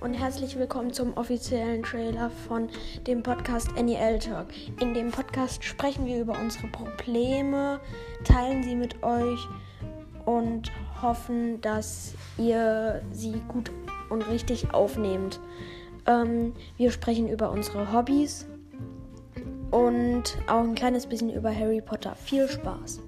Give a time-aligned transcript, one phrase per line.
[0.00, 2.68] und herzlich willkommen zum offiziellen Trailer von
[3.06, 4.46] dem Podcast NEL Talk.
[4.80, 7.80] In dem Podcast sprechen wir über unsere Probleme,
[8.22, 9.40] teilen sie mit euch
[10.24, 10.70] und
[11.02, 13.72] hoffen, dass ihr sie gut
[14.08, 15.40] und richtig aufnehmt.
[16.06, 18.46] Ähm, wir sprechen über unsere Hobbys
[19.72, 22.14] und auch ein kleines bisschen über Harry Potter.
[22.14, 23.00] Viel Spaß!